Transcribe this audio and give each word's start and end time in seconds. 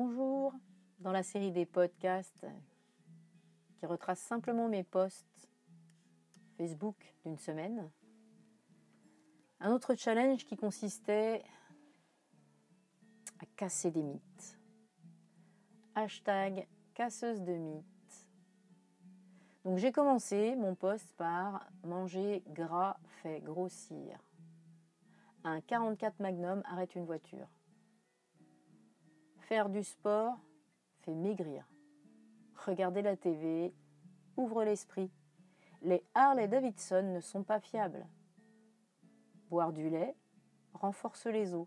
Bonjour, 0.00 0.54
dans 1.00 1.10
la 1.10 1.24
série 1.24 1.50
des 1.50 1.66
podcasts 1.66 2.46
qui 3.74 3.84
retrace 3.84 4.20
simplement 4.20 4.68
mes 4.68 4.84
posts 4.84 5.48
Facebook 6.56 6.94
d'une 7.24 7.36
semaine. 7.36 7.90
Un 9.58 9.72
autre 9.72 9.96
challenge 9.96 10.44
qui 10.44 10.56
consistait 10.56 11.42
à 13.40 13.46
casser 13.56 13.90
des 13.90 14.04
mythes. 14.04 14.60
Hashtag 15.96 16.68
casseuse 16.94 17.42
de 17.42 17.54
mythes. 17.54 18.28
Donc 19.64 19.78
j'ai 19.78 19.90
commencé 19.90 20.54
mon 20.54 20.76
post 20.76 21.12
par 21.16 21.68
manger 21.82 22.44
gras 22.46 22.98
fait 23.20 23.40
grossir. 23.40 24.16
Un 25.42 25.60
44 25.60 26.20
Magnum 26.20 26.62
arrête 26.66 26.94
une 26.94 27.04
voiture. 27.04 27.48
Faire 29.48 29.70
du 29.70 29.82
sport 29.82 30.38
fait 31.00 31.14
maigrir. 31.14 31.66
Regarder 32.66 33.00
la 33.00 33.16
TV 33.16 33.72
ouvre 34.36 34.62
l'esprit. 34.62 35.10
Les 35.80 36.04
Harley 36.12 36.48
Davidson 36.48 37.14
ne 37.14 37.20
sont 37.20 37.44
pas 37.44 37.58
fiables. 37.58 38.06
Boire 39.48 39.72
du 39.72 39.88
lait 39.88 40.14
renforce 40.74 41.24
les 41.24 41.54
os. 41.54 41.66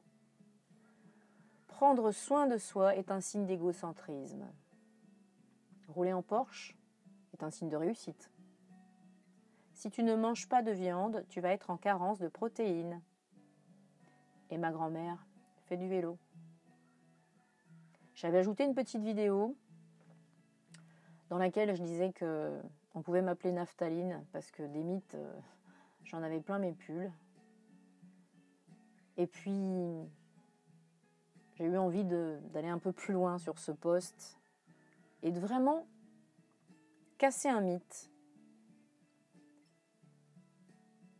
Prendre 1.70 2.12
soin 2.12 2.46
de 2.46 2.58
soi 2.58 2.96
est 2.98 3.10
un 3.10 3.20
signe 3.20 3.48
d'égocentrisme. 3.48 4.46
Rouler 5.88 6.14
en 6.14 6.22
Porsche 6.22 6.78
est 7.34 7.42
un 7.42 7.50
signe 7.50 7.70
de 7.70 7.78
réussite. 7.78 8.30
Si 9.74 9.90
tu 9.90 10.04
ne 10.04 10.16
manges 10.16 10.48
pas 10.48 10.62
de 10.62 10.72
viande, 10.72 11.26
tu 11.30 11.42
vas 11.42 11.50
être 11.50 11.72
en 11.72 11.78
carence 11.78 12.20
de 12.20 12.28
protéines. 12.28 13.02
Et 14.52 14.60
ma 14.60 14.70
grand-mère 14.70 15.26
fait 15.66 15.78
du 15.78 15.88
vélo. 15.88 16.20
J'avais 18.22 18.38
ajouté 18.38 18.66
une 18.66 18.76
petite 18.76 19.02
vidéo 19.02 19.58
dans 21.32 21.40
laquelle 21.40 21.76
je 21.76 21.82
disais 21.82 22.14
que 22.14 22.62
on 22.94 23.02
pouvait 23.02 23.24
m'appeler 23.24 23.52
Naphtaline 23.52 24.24
parce 24.32 24.52
que 24.52 24.62
des 24.62 24.84
mythes, 24.84 25.16
euh, 25.16 25.34
j'en 26.04 26.22
avais 26.22 26.40
plein 26.40 26.60
mes 26.60 26.72
pulls. 26.72 27.12
Et 29.18 29.26
puis, 29.26 30.08
j'ai 31.56 31.66
eu 31.66 31.76
envie 31.78 32.04
d'aller 32.04 32.68
un 32.68 32.78
peu 32.78 32.92
plus 32.92 33.16
loin 33.16 33.40
sur 33.40 33.58
ce 33.58 33.72
poste 33.72 34.40
et 35.24 35.32
de 35.32 35.40
vraiment 35.40 35.88
casser 37.18 37.50
un 37.50 37.62
mythe 37.62 38.12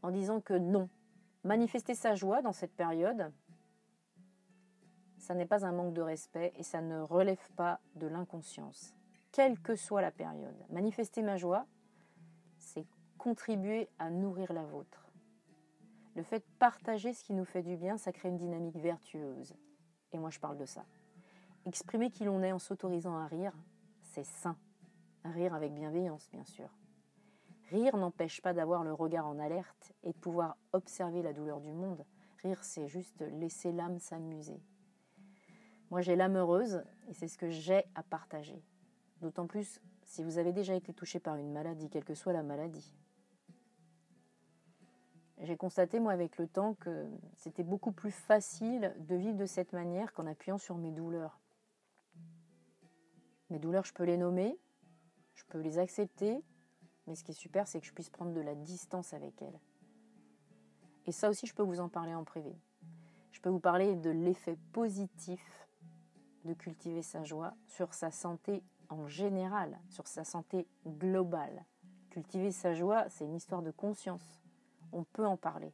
en 0.04 0.12
disant 0.12 0.40
que 0.40 0.54
non, 0.54 0.88
manifester 1.44 1.96
sa 1.96 2.14
joie 2.14 2.44
dans 2.44 2.54
cette 2.54 2.76
période, 2.76 3.32
ça 5.32 5.36
n'est 5.36 5.46
pas 5.46 5.66
un 5.66 5.72
manque 5.72 5.94
de 5.94 6.02
respect 6.02 6.52
et 6.58 6.64
ça 6.64 6.82
ne 6.82 7.00
relève 7.00 7.50
pas 7.56 7.80
de 7.96 8.06
l'inconscience, 8.06 8.94
quelle 9.32 9.58
que 9.62 9.78
soit 9.78 10.02
la 10.02 10.12
période. 10.12 10.58
Manifester 10.70 11.22
ma 11.22 11.38
joie, 11.38 11.66
c'est 12.58 12.86
contribuer 13.18 13.88
à 13.98 14.10
nourrir 14.10 14.52
la 14.52 14.66
vôtre. 14.66 15.08
Le 16.18 16.24
fait 16.24 16.40
de 16.40 16.54
partager 16.60 17.14
ce 17.14 17.24
qui 17.24 17.32
nous 17.32 17.46
fait 17.46 17.62
du 17.62 17.78
bien, 17.78 17.98
ça 17.98 18.12
crée 18.12 18.28
une 18.28 18.36
dynamique 18.36 18.76
vertueuse. 18.76 19.56
Et 20.12 20.18
moi, 20.18 20.32
je 20.32 20.40
parle 20.42 20.58
de 20.58 20.66
ça. 20.66 20.84
Exprimer 21.66 22.12
qui 22.12 22.26
l'on 22.26 22.44
est 22.44 22.52
en 22.52 22.60
s'autorisant 22.60 23.16
à 23.16 23.28
rire, 23.28 23.54
c'est 24.02 24.26
sain. 24.26 24.58
Rire 25.24 25.54
avec 25.54 25.74
bienveillance, 25.74 26.30
bien 26.30 26.44
sûr. 26.44 26.68
Rire 27.70 27.96
n'empêche 27.96 28.42
pas 28.42 28.52
d'avoir 28.52 28.84
le 28.84 28.92
regard 28.92 29.28
en 29.28 29.40
alerte 29.40 29.94
et 30.04 30.12
de 30.12 30.18
pouvoir 30.18 30.58
observer 30.74 31.22
la 31.22 31.32
douleur 31.32 31.62
du 31.62 31.72
monde. 31.72 32.04
Rire, 32.44 32.62
c'est 32.66 32.90
juste 32.90 33.22
laisser 33.22 33.72
l'âme 33.72 33.98
s'amuser. 33.98 34.62
Moi, 35.92 36.00
j'ai 36.02 36.16
l'âme 36.16 36.38
et 37.10 37.14
c'est 37.14 37.28
ce 37.28 37.38
que 37.38 37.50
j'ai 37.50 37.84
à 37.96 38.02
partager. 38.02 38.64
D'autant 39.20 39.46
plus 39.46 39.82
si 40.04 40.24
vous 40.24 40.38
avez 40.38 40.54
déjà 40.54 40.74
été 40.74 40.94
touché 40.94 41.20
par 41.20 41.36
une 41.36 41.52
maladie, 41.52 41.90
quelle 41.90 42.06
que 42.06 42.16
soit 42.16 42.32
la 42.32 42.44
maladie. 42.44 42.94
J'ai 45.40 45.58
constaté, 45.58 46.00
moi, 46.00 46.14
avec 46.14 46.38
le 46.38 46.48
temps, 46.48 46.76
que 46.76 47.08
c'était 47.36 47.64
beaucoup 47.64 47.92
plus 47.92 48.12
facile 48.12 48.96
de 49.00 49.16
vivre 49.16 49.38
de 49.38 49.46
cette 49.46 49.74
manière 49.74 50.14
qu'en 50.14 50.28
appuyant 50.28 50.58
sur 50.58 50.78
mes 50.78 50.92
douleurs. 50.92 51.40
Mes 53.50 53.60
douleurs, 53.60 53.84
je 53.84 53.94
peux 53.94 54.04
les 54.04 54.18
nommer, 54.18 54.58
je 55.34 55.44
peux 55.50 55.60
les 55.60 55.78
accepter, 55.78 56.42
mais 57.06 57.16
ce 57.16 57.24
qui 57.24 57.32
est 57.32 57.36
super, 57.36 57.68
c'est 57.68 57.82
que 57.82 57.86
je 57.86 57.94
puisse 57.94 58.10
prendre 58.10 58.32
de 58.32 58.42
la 58.42 58.56
distance 58.56 59.14
avec 59.14 59.42
elles. 59.42 59.60
Et 61.06 61.12
ça 61.12 61.30
aussi, 61.30 61.48
je 61.48 61.54
peux 61.54 61.64
vous 61.64 61.82
en 61.82 61.90
parler 61.90 62.14
en 62.14 62.24
privé. 62.24 62.56
Je 63.32 63.42
peux 63.42 63.50
vous 63.50 63.60
parler 63.60 63.96
de 63.96 64.10
l'effet 64.10 64.58
positif 64.72 65.61
de 66.46 66.54
cultiver 66.54 67.02
sa 67.02 67.24
joie 67.24 67.54
sur 67.68 67.94
sa 67.94 68.12
santé 68.12 68.64
en 68.90 69.08
général, 69.08 69.80
sur 69.90 70.08
sa 70.08 70.24
santé 70.24 70.68
globale. 70.86 71.66
Cultiver 72.10 72.52
sa 72.52 72.74
joie, 72.74 73.06
c'est 73.10 73.26
une 73.26 73.36
histoire 73.36 73.62
de 73.62 73.72
conscience. 73.72 74.42
On 74.92 75.04
peut 75.04 75.26
en 75.26 75.38
parler. 75.38 75.74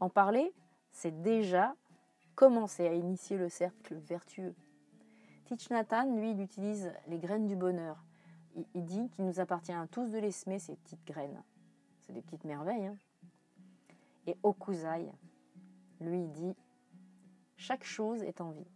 En 0.00 0.08
parler, 0.08 0.52
c'est 0.90 1.22
déjà 1.22 1.74
commencer 2.34 2.86
à 2.86 2.94
initier 2.94 3.36
le 3.36 3.48
cercle 3.48 3.94
vertueux. 3.94 4.54
Thich 5.44 5.70
Nathan, 5.70 6.16
lui, 6.16 6.32
il 6.32 6.40
utilise 6.40 6.92
les 7.06 7.18
graines 7.18 7.46
du 7.46 7.54
bonheur. 7.54 8.04
Il, 8.74 8.84
dit 8.84 9.08
qu'il 9.10 9.26
nous 9.26 9.38
appartient 9.38 9.72
à 9.72 9.86
tous 9.86 10.10
de 10.10 10.18
les 10.18 10.32
semer, 10.32 10.58
ces 10.58 10.74
petites 10.76 11.06
graines. 11.06 11.42
C'est 12.00 12.12
des 12.12 12.22
petites 12.22 12.44
merveilles. 12.44 12.86
Hein 12.86 12.96
Et 14.26 14.36
Okuzai, 14.42 15.12
lui, 16.00 16.26
dit 16.28 16.56
Chaque 17.56 17.84
chose 17.84 18.22
est 18.22 18.40
en 18.40 18.50
vie 18.50 18.66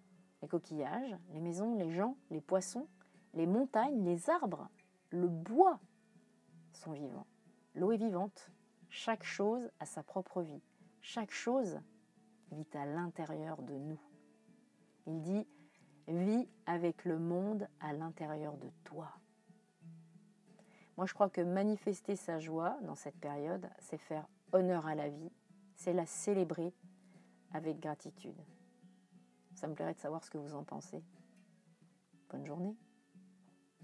les 0.42 0.48
coquillages, 0.48 1.16
les 1.32 1.40
maisons, 1.40 1.74
les 1.74 1.90
gens, 1.90 2.16
les 2.30 2.40
poissons, 2.40 2.88
les 3.34 3.46
montagnes, 3.46 4.04
les 4.04 4.30
arbres, 4.30 4.68
le 5.10 5.28
bois 5.28 5.78
sont 6.72 6.92
vivants. 6.92 7.26
L'eau 7.74 7.92
est 7.92 7.96
vivante. 7.96 8.50
Chaque 8.88 9.22
chose 9.22 9.70
a 9.78 9.86
sa 9.86 10.02
propre 10.02 10.42
vie. 10.42 10.62
Chaque 11.00 11.30
chose 11.30 11.80
vit 12.50 12.66
à 12.74 12.86
l'intérieur 12.86 13.62
de 13.62 13.74
nous. 13.74 14.00
Il 15.06 15.20
dit 15.20 15.46
Vis 16.08 16.48
avec 16.66 17.04
le 17.04 17.18
monde 17.18 17.68
à 17.78 17.92
l'intérieur 17.92 18.56
de 18.56 18.68
toi. 18.82 19.12
Moi, 20.96 21.06
je 21.06 21.14
crois 21.14 21.30
que 21.30 21.40
manifester 21.40 22.16
sa 22.16 22.40
joie 22.40 22.76
dans 22.82 22.96
cette 22.96 23.16
période, 23.16 23.68
c'est 23.78 23.96
faire 23.96 24.26
honneur 24.52 24.86
à 24.86 24.94
la 24.94 25.08
vie, 25.08 25.30
c'est 25.76 25.92
la 25.92 26.06
célébrer 26.06 26.74
avec 27.52 27.78
gratitude. 27.78 28.36
Ça 29.60 29.68
me 29.68 29.74
plairait 29.74 29.92
de 29.92 29.98
savoir 29.98 30.24
ce 30.24 30.30
que 30.30 30.38
vous 30.38 30.54
en 30.54 30.64
pensez. 30.64 31.04
Bonne 32.30 32.46
journée. 32.46 32.74